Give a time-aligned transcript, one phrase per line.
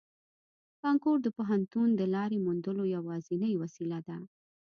[0.81, 4.17] کانکور د پوهنتون د لارې موندلو یوازینۍ وسیله ده